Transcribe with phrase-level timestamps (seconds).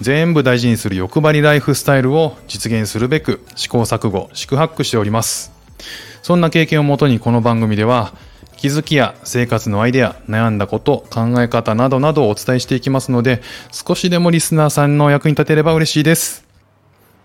[0.00, 5.52] 全部大事にする欲張りライフスタイルを実現するべく試行錯誤四苦八苦しております。
[6.22, 8.14] そんな経験をもとにこの番組では
[8.56, 16.46] 気づきや生活のアイデア悩んだこと考え方などなどをお伝えしていきますので少しでもリスナーさんの役に立てれば嬉しいです。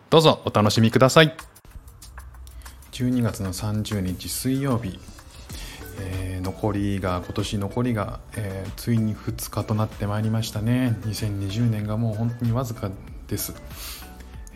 [0.09, 1.33] どうぞお楽しみください。
[2.91, 4.99] 12月の30日水曜日。
[5.99, 10.98] えー、残りが今年残りが、えー、ついに2日となってまいりましたね。
[11.05, 12.91] 2020年がもう本当にわずか
[13.27, 13.53] です、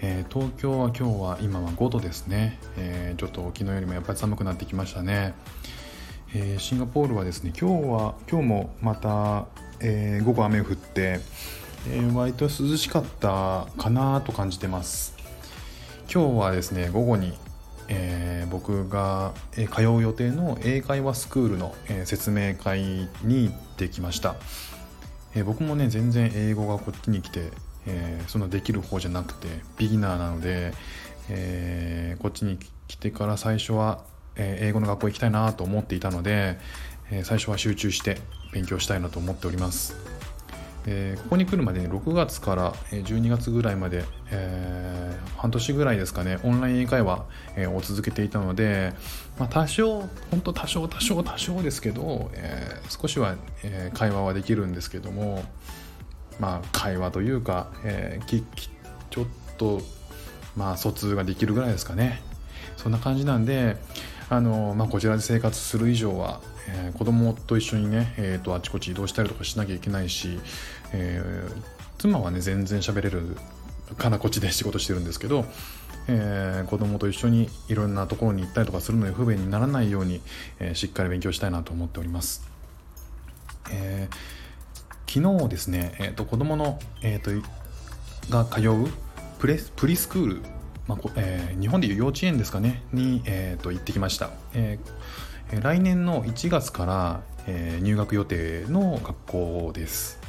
[0.02, 5.34] えー、東京は今日は今は5度ですね、えちょっと昨日よりもやっぱり寒くなってきましたね、
[6.34, 9.46] えシンガポールはですね今日は今日もまた、
[9.80, 11.20] え午後雨降って、
[11.90, 15.14] え割と涼しかったかなと感じてます。
[16.12, 17.38] 今日はですね午後に
[17.88, 19.34] えー、僕が
[19.74, 22.82] 通う予定の英会話スクールの、え、説明会
[23.24, 24.36] に行ってきました、
[25.36, 27.52] え、僕もね全然英語がこっちに来て、
[27.86, 30.74] えそんなできる方じゃなくてビギナーなので、
[31.30, 34.04] えこっちに来てから最初は、
[34.36, 36.60] え英語の学校行きたいなと思っていたので、
[37.12, 38.20] え最初は集中して
[38.52, 40.13] 勉強したいなと思っております。
[40.86, 47.26] えー、ここに来るまでに6月から12月ぐらいまで、えー、半年ぐらいですかねオンライン英会話、
[47.58, 48.94] を続けていたので、
[49.38, 55.44] まあ、多少本当多少多少多少ですけど、えー、少しは、え、会話はできるんですけども
[56.40, 58.70] まあ会話というか、えー、きき
[59.10, 59.26] ちょっ
[59.58, 59.82] と
[60.56, 62.22] まあ疎通ができるぐらいですかね。
[62.78, 63.78] そんな感じなんで
[64.30, 70.40] あの、まあ、こちらで生活する以上はえー、子供と一緒にね、えーと、あちこち移動したりとかしなきゃいけないし、
[70.94, 71.62] えー、
[71.98, 73.38] 妻はね全然喋れる
[73.98, 75.46] からこっちで仕事してるんですけど、
[76.08, 80.22] えー、子供と一緒にいろんなところに行ったりとかするのに不便にならないように、
[80.60, 82.48] えー、しっかり勉強したいなと思っております。
[83.72, 87.48] えー、昨日ですね、えーと、子供の、えーと、
[88.30, 88.88] が通う
[89.40, 90.42] プレプリスクール、
[90.88, 94.32] まあえー、日本でいう幼稚園ですかねに、えーと、と行ってきました。
[94.54, 95.24] えー
[95.62, 100.20] 来年の1月から、え、入学予定の学校です。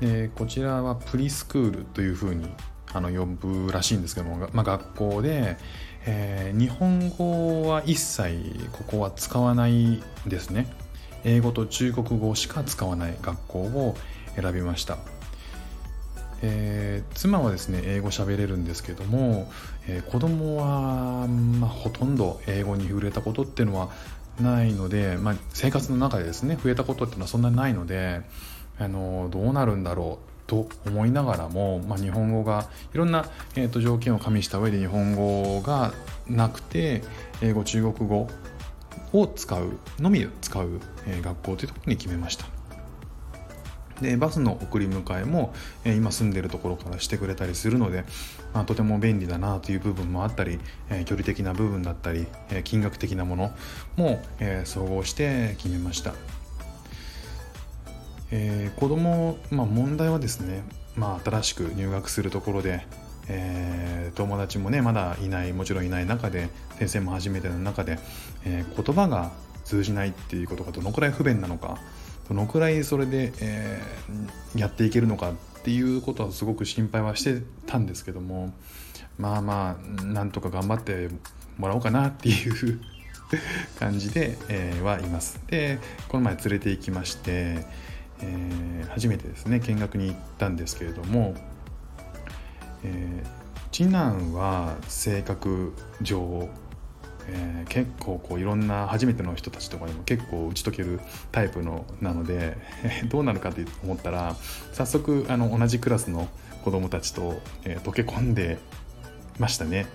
[0.00, 2.48] でこちらはプリスクールというふうに
[2.92, 5.58] あの呼ぶらしいんですけども、まあ、学校で、
[6.06, 10.66] えー、日本語は一切ここは使わないですね。
[11.22, 13.94] 英語と中国語しか使わない学校を
[14.34, 14.98] 選びました。
[16.42, 19.50] えー、妻はですね英語喋れるんですけども、
[19.86, 23.90] えー、子供は、まあ、ほとんど英語に触れたことっていうのは
[24.40, 28.22] ないので、まあ、生活の中でですね増えたことっていうのはそんなにないので
[28.78, 35.92] あのどうなるんだろうと思いながらも、まあ、日本語がいろんな、えーと、条件を加味した上で日本語が
[36.26, 37.02] なくて
[37.40, 38.28] 英語中国語
[39.12, 42.59] を使うのみ使う、えー、学校というところに決めました。
[44.00, 45.52] でバスの送り迎えも、
[45.84, 48.04] え、今住んでるところからしてくれたりするので、
[48.54, 50.58] まあ、とても便利だなという部分もあったり、
[50.90, 53.52] え、距離的な部分だったり、え、金額的なもの
[53.96, 56.14] も、え総合して決めました、
[58.30, 60.62] え子供、まあ、問題はですね、
[60.96, 62.86] まあ、新しく入学するところで
[63.32, 67.98] えー、友達もねまだいないもちろんいない中で先生も初めての中で、
[68.44, 69.30] えー、言葉が
[69.64, 71.78] 通じないっていうことがどのくらい不便なのか
[72.30, 78.52] どのくらいそれで、えー、やっていけるのかっていうことはすごく心配はしてたんですけども
[79.18, 81.10] まあまあなんとか頑張って
[81.58, 82.80] もらおうかなっていう
[83.80, 85.40] 感じで、えー、はいます。
[85.48, 87.66] でこの前連れて行きまして、
[88.20, 91.34] えー、初めてですね見学に行ったんですけれども、
[92.84, 93.28] えー、
[93.72, 96.48] 次男は性格上
[97.32, 101.00] えー、結構こういろんな初めての人たちとかにも結構打ち解ける
[101.30, 102.56] タイプのなので
[103.08, 104.36] どうなるかって思ったら
[104.72, 106.28] 早速あの同じクラスの
[106.64, 108.58] 子供たちと、えー、溶け込んで
[109.38, 109.86] ましたね。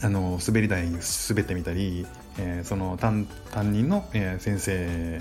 [0.00, 0.98] あの滑り台に
[1.28, 2.06] 滑ってみたり、
[2.38, 3.26] えー、その担
[3.72, 5.20] 任の、えー、先生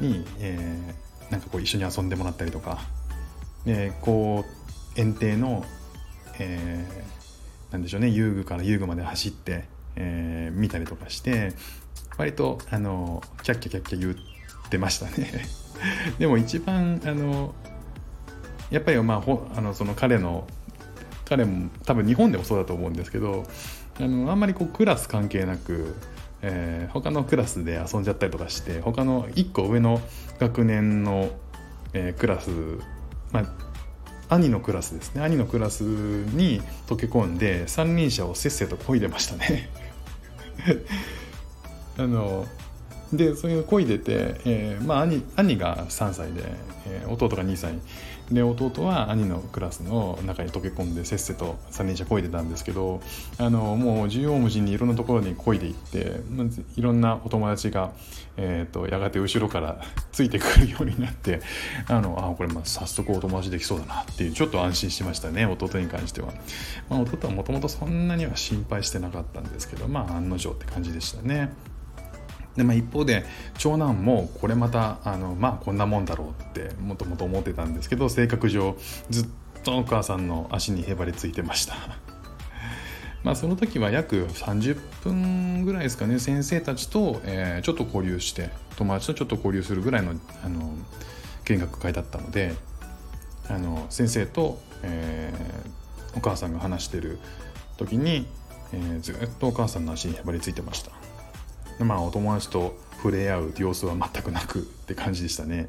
[0.00, 2.80] に、えー、なんかこう一緒に遊んでもらったりとか、
[3.66, 4.44] えー、こ
[4.96, 5.64] う園庭の、
[6.40, 9.64] えー、なんでしょうね遊具から遊具まで走って
[9.96, 11.52] えー、見たりとかして
[12.16, 15.44] 割とあのキャッキャキャッキャ言ってましたね。
[16.18, 17.54] でも一番あの
[18.70, 20.46] やっぱりまあほあのその彼の
[21.24, 23.44] 彼も多分日本でもそうだと思うんですけど
[23.98, 25.94] あのあんまりこうクラス関係なく、
[26.42, 30.00] えー、他のクラスで遊んじゃったりとかして他の1個上の
[30.38, 31.30] 学年の、
[31.92, 32.50] えー、クラス、
[33.32, 35.22] まあ、兄のクラスですね。
[35.22, 39.70] 兄のクラスに溶け込んで三輪車をせっせと漕いでましたね。
[41.98, 42.46] あの
[43.12, 46.42] でそういう漕いでて、えーまあ兄、兄が3歳で、
[46.86, 47.74] えー、弟が2歳。
[48.30, 53.00] で弟は兄のクラスの中に溶け込んでせっせと三輪車漕いでたんですけど
[53.38, 57.92] あのもう縦横無尽にいろんなところに漕いでいってまずいろんなお友達が、
[58.36, 59.82] えーと、やがて後ろから
[60.12, 61.40] ついてくるようになって
[61.88, 66.32] あのあこれまあ早速お友達できそうだなっていうちょっと安心しましたね弟に関しては、
[66.88, 71.50] まあ、弟はもともとそんなには心配してなかったんですけどまあ案の定って感じでしたね。
[72.56, 73.24] でまあ、一方で
[73.58, 78.76] 長男もこれまたあのまあこんなもんだろうってもともと思ってたんですけど性格上
[79.08, 79.28] ずっ
[79.62, 81.74] とお母さんの足にへばりついてました。
[83.22, 90.74] まあその時は約30分ぐらいですかね先生たちと、えー、ちょっと交流して友達とちょっと交流するぐらいのあの
[91.44, 92.54] 見学会だったので
[93.48, 97.18] あの先生と、えー、お母さんが話してる
[97.76, 98.26] 時に、
[98.72, 100.99] えー、ずっとお母さんの足にへばりついてました。
[101.84, 105.66] まあお友達と触れ合う様子は全くなくって感じでしたね。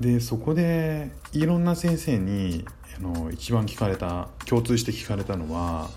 [0.00, 2.64] でそこでいろんな先生に
[2.98, 5.88] あの一番聞かれた共通して聞かれたのは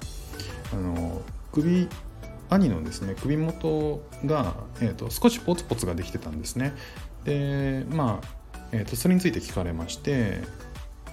[0.72, 1.22] あの
[1.52, 1.88] 首
[2.50, 6.74] 兄のですね首元が、えーと、少しポツポツができてたんですね。
[7.26, 10.42] でまあ、えーとそれについて聞かれまして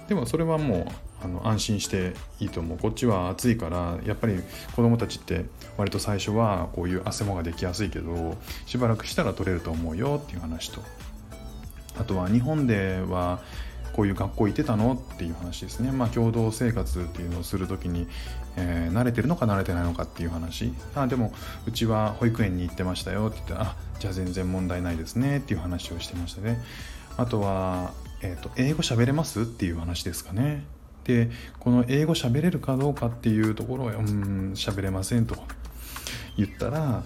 [0.07, 0.85] でもそれはもう
[1.27, 2.77] あの安心していいと思う。
[2.77, 4.39] こっちは暑いからやっぱり
[4.75, 5.45] 子どもたちって
[5.77, 10.81] 割と最初はこういう汗もができやすいけどしばらくしたら取れると思うよっていう話と。
[11.99, 13.41] あとは日本では
[13.93, 15.91] こういう学校行ってたのっていう話ですね。
[15.91, 18.07] まあ共同生活っていうのをする時に、
[18.55, 20.71] えー、慣れてるのか慣れてないのかっていう話。
[20.95, 21.33] あでも
[21.65, 26.61] うちは保育園に行ってましたよって言ってあじゃあ全然問題ないですねっていう話をしてましたね。
[27.17, 27.91] あとは、
[28.21, 30.63] えーと、と英語喋れますっていう話ですかね。
[31.07, 35.35] でこの英語喋れるかどうかっていうところをうん喋れませんと
[36.35, 37.03] 言ったら、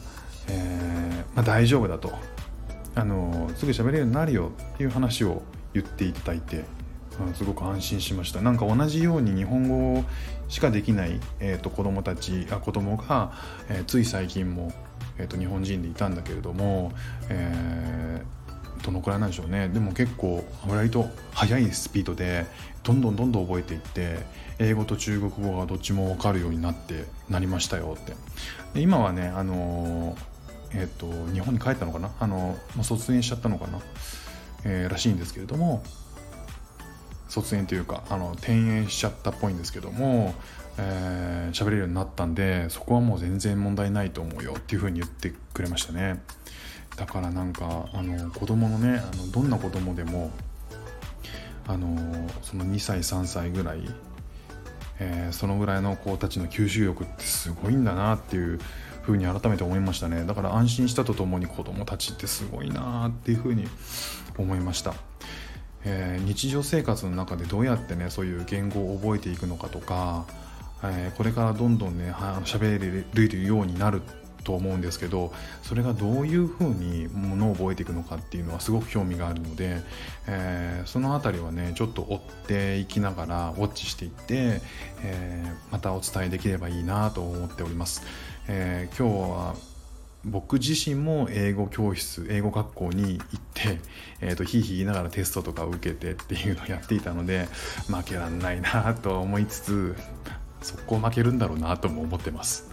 [0.50, 2.12] えー、まあ、大丈夫だと。
[2.94, 5.44] あのすぐ喋れるようになるよっていう話を
[5.74, 6.65] 言っていただいて
[7.36, 8.42] すごく安心しました。
[8.42, 10.04] なんか同じように日本語
[10.50, 13.31] しかできない、えーと、子供たちあ子供が、
[13.69, 14.74] えー、つい最近も、
[15.18, 16.92] えーと、日本人でいたんだけれども、
[17.30, 18.24] え
[18.83, 19.69] どのくらいなんでしょうね。
[19.69, 22.45] でも結構割と速いスピードで
[22.83, 24.19] どんどんどんどん覚えていって
[24.60, 28.13] 英語と中国語がどっちも分かるようになってなりましたよって。
[28.74, 30.16] で今はねあの
[30.74, 32.12] えっ、ー、と日本に帰ったのかな？
[32.19, 33.80] あの、ま、卒園しちゃったのかな、
[34.66, 35.83] えー、らしいんですけれども
[37.28, 40.33] 卒園というかあの転園しちゃったっぽいんですけども
[40.78, 46.22] えー、喋れるようになったんでそこはもう全然問題ないと思うよっていうふうに言ってくれましたね。
[46.98, 50.32] だからなんかあの子供のねあのどんな子供でも
[51.68, 53.82] あのその2歳3歳ぐらい、
[55.00, 58.60] えー、そのぐらいの子たちの吸収力ってすごいんだなっていう
[59.04, 63.66] ふうに改めて思いましたねだから安心したとともに子供たちってすごいなっていうふうに
[64.38, 64.94] 思いました。
[65.84, 70.26] えー、日常生活の中でどうやってねそういう言語を覚えていくのかとか、
[70.83, 74.02] えー、これからどんどんね喋れるようになる
[74.44, 75.33] と思うんですけど
[75.64, 79.81] それがどういうふうにものを覚えていくのかっていうのはすごく興味があるので、
[80.28, 84.62] えー、その辺りはねちょっと追っていきながらウォッチしていって、
[85.04, 88.04] えー、またお伝えできればいいなと思っております。
[88.48, 89.56] えー、今日は
[90.24, 93.80] 僕自身も英語教室英語学校に行って、
[94.21, 97.48] えーと、ひいひい言いながらテストとかを受けてっていうのをやっていたので
[97.88, 99.95] 負けらんないなと思いつつ
[100.62, 102.70] 速攻負けるんだろうなとも思ってます。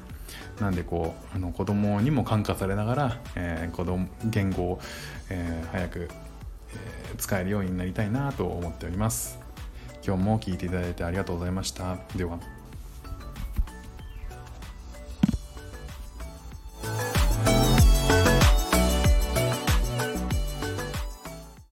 [0.61, 4.81] なんでこうあの子供にも感化されながら、えー、子供言語を、
[5.31, 6.09] えー、早く、
[6.73, 9.39] えー、使えるようになりたいなと思っております。
[10.05, 11.99] 今日も聞いていただいてありがとうございました。
[12.17, 12.58] では。